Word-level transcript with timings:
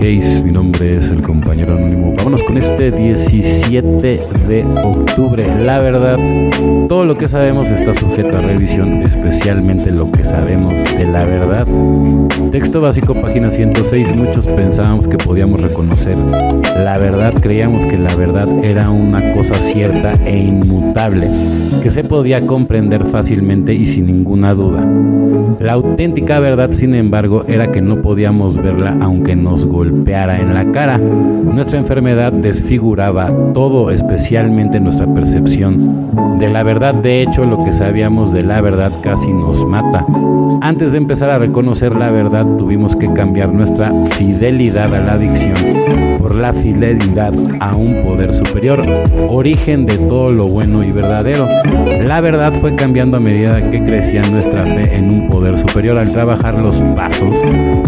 Case. 0.00 0.42
Mi 0.42 0.50
nombre 0.50 0.96
es 0.96 1.10
el 1.10 1.22
compañero 1.22 1.76
anónimo. 1.76 2.14
Vámonos 2.16 2.42
con 2.42 2.56
este 2.56 2.90
17 2.90 3.92
de 4.48 4.64
octubre. 4.82 5.46
La 5.62 5.78
verdad, 5.78 6.16
todo 6.88 7.04
lo 7.04 7.18
que 7.18 7.28
sabemos 7.28 7.68
está 7.68 7.92
sujeto 7.92 8.38
a 8.38 8.40
revisión, 8.40 9.02
especialmente 9.02 9.90
lo 9.90 10.10
que 10.10 10.24
sabemos 10.24 10.72
de 10.96 11.04
la 11.04 11.26
verdad. 11.26 11.66
Texto 12.50 12.80
básico, 12.80 13.12
página 13.12 13.50
106. 13.50 14.16
Muchos 14.16 14.46
pensábamos 14.46 15.06
que 15.06 15.18
podíamos 15.18 15.60
reconocer 15.60 16.16
la 16.16 16.96
verdad. 16.96 17.34
Creíamos 17.38 17.84
que 17.84 17.98
la 17.98 18.16
verdad 18.16 18.48
era 18.64 18.88
una 18.88 19.32
cosa 19.32 19.56
cierta 19.56 20.14
e 20.24 20.34
inmutable, 20.34 21.30
que 21.82 21.90
se 21.90 22.04
podía 22.04 22.46
comprender 22.46 23.04
fácilmente 23.04 23.74
y 23.74 23.86
sin 23.86 24.06
ninguna 24.06 24.54
duda. 24.54 24.82
La 25.60 25.74
auténtica 25.74 26.40
verdad, 26.40 26.70
sin 26.70 26.94
embargo, 26.94 27.44
era 27.46 27.70
que 27.70 27.82
no 27.82 28.00
podíamos 28.00 28.56
verla 28.56 28.96
aunque 28.98 29.36
nos 29.36 29.66
golpeara 29.66 29.89
en 29.90 30.54
la 30.54 30.70
cara. 30.72 30.98
Nuestra 30.98 31.78
enfermedad 31.78 32.32
desfiguraba 32.32 33.30
todo, 33.52 33.90
especialmente 33.90 34.80
nuestra 34.80 35.06
percepción 35.06 36.38
de 36.38 36.48
la 36.48 36.62
verdad. 36.62 36.94
De 36.94 37.22
hecho, 37.22 37.44
lo 37.44 37.58
que 37.58 37.72
sabíamos 37.72 38.32
de 38.32 38.42
la 38.42 38.60
verdad 38.60 38.92
casi 39.02 39.32
nos 39.32 39.64
mata. 39.66 40.06
Antes 40.62 40.92
de 40.92 40.98
empezar 40.98 41.30
a 41.30 41.38
reconocer 41.38 41.94
la 41.94 42.10
verdad, 42.10 42.46
tuvimos 42.56 42.94
que 42.96 43.12
cambiar 43.12 43.52
nuestra 43.52 43.92
fidelidad 44.12 44.94
a 44.94 45.00
la 45.00 45.12
adicción 45.14 45.56
por 46.18 46.34
la 46.34 46.52
fidelidad 46.52 47.32
a 47.60 47.74
un 47.74 48.04
poder 48.04 48.32
superior, 48.32 48.84
origen 49.28 49.86
de 49.86 49.96
todo 49.98 50.30
lo 50.30 50.48
bueno 50.48 50.84
y 50.84 50.92
verdadero. 50.92 51.48
La 52.06 52.20
verdad 52.20 52.52
fue 52.60 52.74
cambiando 52.74 53.18
a 53.18 53.20
medida 53.20 53.70
que 53.70 53.82
crecía 53.84 54.22
nuestra 54.22 54.62
fe 54.64 54.96
en 54.96 55.08
un 55.10 55.28
poder 55.28 55.56
superior 55.56 55.98
al 55.98 56.12
trabajar 56.12 56.58
los 56.58 56.76
pasos. 56.96 57.36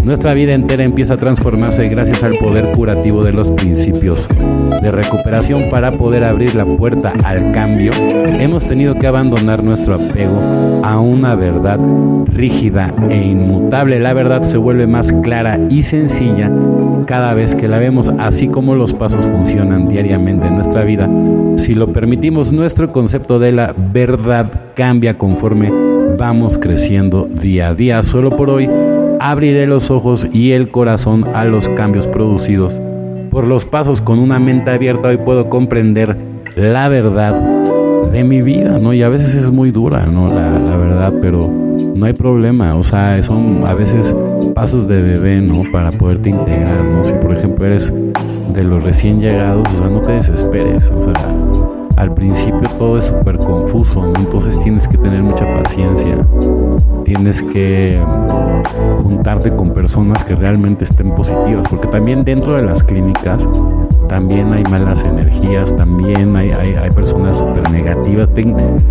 Nuestra 0.05 0.35
vida 0.35 0.53
entera 0.53 0.85
empieza 0.85 1.15
a 1.15 1.17
transformarse 1.17 1.89
gracias 1.89 2.23
al 2.23 2.39
poder 2.39 2.73
curativo 2.73 3.23
de 3.23 3.33
los 3.33 3.51
principios 3.51 4.29
de 4.81 4.91
recuperación 4.91 5.71
para 5.71 5.97
poder 5.99 6.25
abrir 6.25 6.55
la 6.55 6.65
puerta 6.65 7.13
al 7.25 7.53
cambio. 7.53 7.93
Hemos 7.95 8.67
tenido 8.67 8.95
que 8.95 9.07
abandonar 9.07 9.63
nuestro 9.63 9.95
apego 9.95 10.41
a 10.83 10.99
una 11.01 11.35
verdad 11.35 11.79
rígida 12.27 12.93
e 13.11 13.17
inmutable. 13.17 14.01
La 14.01 14.13
verdad 14.13 14.43
se 14.43 14.57
vuelve 14.57 14.87
más 14.87 15.13
clara 15.23 15.59
y 15.69 15.83
sencilla 15.83 16.51
cada 17.07 17.35
vez 17.35 17.55
que 17.55 17.69
la 17.69 17.79
vemos, 17.79 18.11
así 18.19 18.49
como 18.49 18.75
los 18.75 18.95
pasos 18.95 19.25
funcionan 19.25 19.89
diariamente 19.89 20.47
en 20.47 20.57
nuestra 20.57 20.85
vida. 20.85 21.09
Si 21.57 21.75
lo 21.75 21.89
permitimos, 21.89 22.53
nuestro 22.53 22.91
concepto 22.93 23.39
de 23.39 23.53
la 23.53 23.75
verdad 23.93 24.47
cambia 24.75 25.19
conforme 25.19 25.73
vamos 26.19 26.59
creciendo 26.59 27.25
día 27.25 27.69
a 27.69 27.75
día. 27.75 28.03
Solo 28.03 28.37
por 28.37 28.51
hoy 28.51 28.69
abriré 29.21 29.67
los 29.67 29.91
ojos 29.91 30.27
y 30.33 30.53
el 30.53 30.71
corazón 30.71 31.25
a 31.35 31.45
los 31.45 31.69
cambios 31.71 32.07
producidos 32.07 32.81
por 33.31 33.47
los 33.47 33.65
pasos 33.65 34.03
con 34.03 34.19
una 34.19 34.39
mente 34.39 34.71
abierta. 34.71 35.09
Hoy 35.09 35.17
puedo 35.17 35.49
comprender 35.49 36.17
la 36.55 36.89
verdad 36.89 37.41
de 38.13 38.25
mi 38.25 38.43
vida, 38.43 38.77
¿no? 38.79 38.93
Y 38.93 39.03
a 39.03 39.09
veces 39.09 39.35
es 39.35 39.51
muy 39.51 39.71
dura, 39.71 40.05
¿no? 40.07 40.29
La, 40.29 40.59
la 40.59 40.77
verdad, 40.77 41.15
pero 41.21 41.41
no 41.95 42.07
hay 42.07 42.13
problema. 42.13 42.77
O 42.77 42.83
sea, 42.83 43.21
son 43.23 43.65
a 43.67 43.73
veces 43.75 44.15
pasos 44.55 44.87
de 44.87 45.01
bebé, 45.01 45.41
¿no? 45.41 45.63
Para 45.73 45.91
poderte 45.91 46.29
integrar, 46.29 46.85
¿no? 46.85 47.05
Si 47.05 47.15
por 47.15 47.33
ejemplo 47.33 47.67
eres 47.67 47.91
de 48.53 48.65
los 48.65 48.85
recién 48.85 49.21
llegados, 49.21 49.67
o 49.75 49.79
sea, 49.79 49.89
no 49.89 50.03
te 50.03 50.13
desesperes. 50.13 50.91
O 50.91 51.05
sea, 51.05 51.82
al 52.03 52.15
principio 52.15 52.69
todo 52.79 52.99
es 52.99 53.05
súper 53.05 53.39
confuso, 53.39 54.05
entonces 54.17 54.61
tienes 54.63 54.89
que 54.89 54.99
tener 54.99 55.23
mucha 55.23 55.47
paciencia, 55.63 56.17
tienes 57.05 57.41
que 57.43 57.97
juntarte 59.05 59.55
con 59.55 59.73
personas 59.73 60.25
que 60.25 60.35
realmente 60.35 60.85
estén 60.85 61.15
positivas, 61.15 61.65
porque 61.71 61.87
también 61.87 62.25
dentro 62.25 62.55
de 62.57 62.63
las 62.63 62.83
clínicas 62.83 63.49
también 64.09 64.53
hay 64.53 64.65
malas 64.65 65.05
energías, 65.05 65.77
también 65.77 66.35
hay, 66.35 66.51
hay, 66.51 66.75
hay 66.75 66.91
personas 66.91 67.35
súper 67.39 67.71
negativas, 67.71 68.29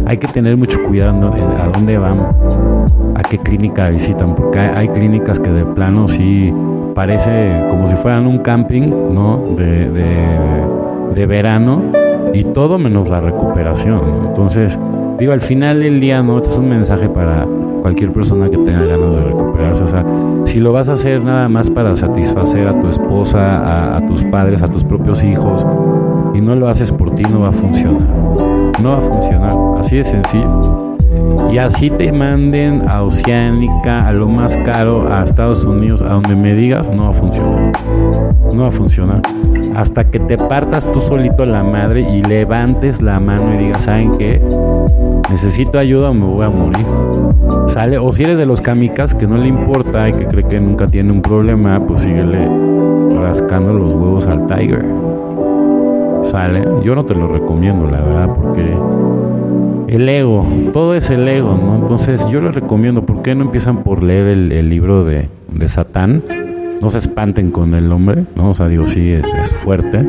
hay 0.05 0.17
que 0.17 0.28
tener 0.29 0.55
mucho 0.55 0.81
cuidado 0.83 1.33
a 1.61 1.67
dónde 1.67 1.97
van, 1.97 2.16
a 3.16 3.23
qué 3.23 3.38
clínica 3.38 3.89
visitan, 3.89 4.35
porque 4.35 4.57
hay, 4.57 4.88
clínicas 4.88 5.38
que 5.38 5.51
de 5.51 5.66
plano 5.66 6.07
sí 6.07 6.53
parece 6.95 7.66
como 7.69 7.89
si 7.89 7.95
fueran 7.97 8.25
un 8.25 8.39
camping, 8.39 8.89
¿no? 9.13 9.38
De, 9.57 9.89
de 11.13 11.25
verano 11.25 11.81
y 12.33 12.43
todo 12.45 12.77
menos 12.77 13.09
la 13.09 13.21
recuperación. 13.21 14.01
Entonces, 14.27 14.77
digo, 15.19 15.33
al 15.33 15.41
final 15.41 15.81
del 15.81 15.99
día, 15.99 16.21
¿no? 16.21 16.37
Esto 16.37 16.51
es 16.51 16.57
un 16.57 16.69
mensaje 16.69 17.09
para 17.09 17.47
cualquier 17.81 18.11
persona 18.11 18.49
que 18.49 18.57
tenga 18.57 18.85
ganas 18.85 19.15
de 19.15 19.23
recuperarse. 19.23 19.83
O 19.83 19.87
sea, 19.87 20.05
si 20.45 20.59
lo 20.59 20.73
vas 20.73 20.89
a 20.89 20.93
hacer 20.93 21.21
nada 21.21 21.49
más 21.49 21.69
para 21.69 21.95
satisfacer 21.95 22.67
a 22.67 22.79
tu 22.79 22.87
esposa, 22.87 23.39
a, 23.39 23.97
a 23.97 24.07
tus 24.07 24.23
padres, 24.25 24.61
a 24.61 24.67
tus 24.67 24.83
propios 24.83 25.23
hijos, 25.23 25.65
y 26.33 26.41
no 26.41 26.55
lo 26.55 26.69
haces 26.69 26.91
por 26.91 27.13
ti, 27.15 27.23
no 27.23 27.41
va 27.41 27.49
a 27.49 27.53
funcionar. 27.53 28.01
No 28.81 28.91
va 28.91 28.97
a 28.97 29.01
funcionar. 29.01 29.51
Así 29.79 29.97
de 29.97 30.03
sencillo. 30.03 30.91
Y 31.51 31.57
así 31.57 31.89
te 31.89 32.11
manden 32.13 32.88
a 32.88 33.03
Oceánica, 33.03 34.07
a 34.07 34.13
lo 34.13 34.27
más 34.27 34.55
caro, 34.63 35.11
a 35.13 35.23
Estados 35.23 35.66
Unidos, 35.66 36.01
a 36.01 36.09
donde 36.09 36.35
me 36.35 36.55
digas, 36.55 36.89
no 36.89 37.03
va 37.03 37.09
a 37.09 37.13
funcionar. 37.13 37.72
No 38.53 38.63
va 38.63 38.67
a 38.69 38.72
funcionar. 38.72 39.22
Hasta 39.75 40.09
que 40.09 40.19
te 40.19 40.38
partas 40.38 40.89
tú 40.91 41.01
solito 41.01 41.45
la 41.45 41.63
madre 41.63 42.01
y 42.01 42.23
levantes 42.23 43.01
la 43.01 43.19
mano 43.19 43.53
y 43.55 43.66
digas, 43.66 43.83
¿saben 43.83 44.11
qué? 44.17 44.41
Necesito 45.29 45.77
ayuda 45.79 46.09
o 46.09 46.13
me 46.13 46.25
voy 46.25 46.45
a 46.45 46.49
morir. 46.49 46.85
¿Sale? 47.67 47.97
O 47.97 48.11
si 48.13 48.23
eres 48.23 48.38
de 48.38 48.45
los 48.45 48.61
kamikazes 48.61 49.16
que 49.16 49.28
no 49.28 49.38
le 49.38 49.47
importa 49.47 50.09
y 50.09 50.13
que 50.13 50.25
cree 50.25 50.47
que 50.47 50.59
nunca 50.59 50.88
tiene 50.88 51.11
un 51.11 51.22
problema, 51.22 51.79
pues 51.85 52.01
síguele 52.01 52.47
rascando 53.19 53.73
los 53.73 53.91
huevos 53.91 54.28
al 54.28 54.47
Tiger. 54.47 54.85
¿Sale? 56.31 56.65
Yo 56.85 56.95
no 56.95 57.03
te 57.03 57.13
lo 57.13 57.27
recomiendo, 57.27 57.91
la 57.91 57.99
verdad, 57.99 58.33
porque 58.33 58.73
el 59.93 60.07
ego, 60.07 60.47
todo 60.71 60.95
es 60.95 61.09
el 61.09 61.27
ego, 61.27 61.59
¿no? 61.61 61.75
Entonces 61.75 62.25
yo 62.29 62.39
les 62.39 62.55
recomiendo, 62.55 63.05
¿por 63.05 63.21
qué 63.21 63.35
no 63.35 63.43
empiezan 63.43 63.83
por 63.83 64.01
leer 64.01 64.27
el, 64.27 64.69
libro 64.69 65.03
de, 65.03 65.27
de, 65.51 65.67
Satán? 65.67 66.23
No 66.79 66.89
se 66.89 66.99
espanten 66.99 67.51
con 67.51 67.75
el 67.75 67.89
nombre, 67.89 68.23
¿no? 68.37 68.51
O 68.51 68.55
sea, 68.55 68.69
digo, 68.69 68.87
sí, 68.87 69.11
es, 69.11 69.27
es 69.27 69.49
fuerte. 69.49 70.07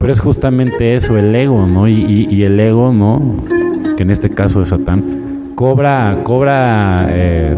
Pero 0.00 0.12
es 0.12 0.18
justamente 0.18 0.96
eso, 0.96 1.16
el 1.16 1.32
ego, 1.32 1.64
¿no? 1.64 1.86
Y, 1.86 2.26
y, 2.28 2.42
el 2.42 2.58
ego, 2.58 2.92
¿no? 2.92 3.22
Que 3.96 4.02
en 4.02 4.10
este 4.10 4.30
caso 4.30 4.58
de 4.58 4.66
Satán, 4.66 5.52
cobra, 5.54 6.18
cobra, 6.24 7.06
eh, 7.08 7.54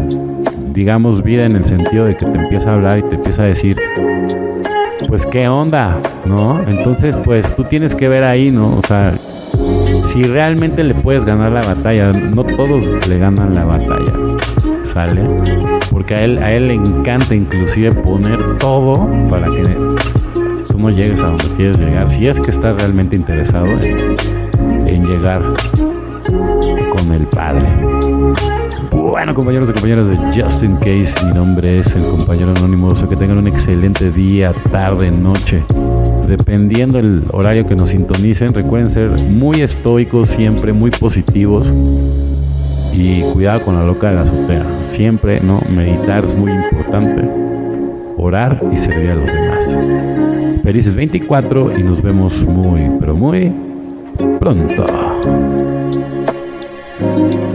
digamos, 0.73 1.23
vida 1.23 1.47
en 1.47 1.55
el 1.55 1.65
sentido 1.65 2.05
de 2.05 2.17
que 2.17 2.27
te 2.27 2.37
empieza 2.37 2.69
a 2.69 2.73
hablar 2.75 2.99
y 2.99 3.01
te 3.01 3.15
empieza 3.15 3.41
a 3.41 3.45
decir, 3.47 3.77
pues, 5.13 5.27
¿qué 5.27 5.47
onda? 5.47 5.99
¿No? 6.25 6.59
Entonces, 6.67 7.15
pues, 7.23 7.55
tú 7.55 7.63
tienes 7.65 7.93
que 7.93 8.07
ver 8.07 8.23
ahí, 8.23 8.49
¿no? 8.49 8.77
O 8.77 8.81
sea, 8.87 9.13
si 10.07 10.23
realmente 10.23 10.83
le 10.83 10.95
puedes 10.95 11.23
ganar 11.23 11.51
la 11.51 11.61
batalla, 11.61 12.11
no 12.11 12.43
todos 12.43 12.83
le 13.07 13.19
ganan 13.19 13.53
la 13.53 13.63
batalla, 13.63 14.11
¿sale? 14.91 15.21
Porque 15.91 16.15
a 16.15 16.23
él, 16.23 16.39
a 16.39 16.51
él 16.51 16.69
le 16.69 16.73
encanta 16.73 17.35
inclusive 17.35 17.91
poner 17.91 18.57
todo 18.57 19.07
para 19.29 19.51
que 19.51 19.61
tú 20.71 20.79
no 20.79 20.89
llegues 20.89 21.21
a 21.21 21.27
donde 21.27 21.45
quieres 21.57 21.77
llegar, 21.77 22.09
si 22.09 22.25
es 22.25 22.39
que 22.39 22.49
estás 22.49 22.75
realmente 22.77 23.15
interesado 23.15 23.67
en, 23.67 24.17
en 24.87 25.05
llegar 25.05 25.43
con 26.89 27.11
el 27.11 27.25
Padre. 27.27 27.65
Bueno, 28.91 29.33
compañeros 29.33 29.69
y 29.69 29.73
compañeras 29.73 30.07
de 30.07 30.17
Just 30.17 30.63
In 30.63 30.75
Case, 30.77 31.13
mi 31.25 31.33
nombre 31.33 31.79
es 31.79 31.95
el 31.95 32.03
compañero 32.03 32.51
anónimo. 32.51 32.87
O 32.87 32.95
sea, 32.95 33.07
que 33.07 33.15
tengan 33.15 33.37
un 33.37 33.47
excelente 33.47 34.11
día, 34.11 34.53
tarde, 34.71 35.11
noche. 35.11 35.63
Dependiendo 36.27 36.99
el 36.99 37.23
horario 37.31 37.65
que 37.67 37.75
nos 37.75 37.89
sintonicen, 37.89 38.53
recuerden 38.53 38.91
ser 38.91 39.09
muy 39.29 39.61
estoicos, 39.61 40.29
siempre 40.29 40.73
muy 40.73 40.91
positivos. 40.91 41.71
Y 42.93 43.21
cuidado 43.33 43.61
con 43.61 43.75
la 43.75 43.85
loca 43.85 44.09
de 44.09 44.15
la 44.15 44.21
azotea. 44.21 44.65
Siempre, 44.87 45.39
¿no? 45.41 45.61
Meditar 45.69 46.25
es 46.25 46.35
muy 46.35 46.51
importante. 46.51 47.27
Orar 48.17 48.61
y 48.71 48.77
servir 48.77 49.11
a 49.11 49.15
los 49.15 49.25
demás. 49.25 49.75
Felices 50.63 50.95
24 50.95 51.77
y 51.77 51.83
nos 51.83 52.01
vemos 52.01 52.43
muy, 52.43 52.89
pero 52.99 53.15
muy 53.15 53.51
pronto. 54.39 54.85
Thank 57.03 57.33
you. 57.33 57.52